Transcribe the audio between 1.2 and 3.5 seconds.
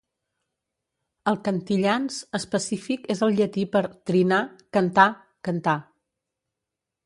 El "cantillans" específic és el